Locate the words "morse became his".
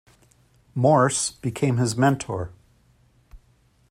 0.75-1.95